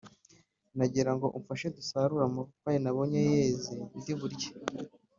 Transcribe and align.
ndagira 0.75 1.11
ngo 1.15 1.27
umfashe 1.37 1.67
dusarure 1.77 2.23
amapapayi 2.25 2.79
nabonye 2.81 3.19
yeze 3.31 3.73
ndi 3.97 4.13
burye 4.19 4.49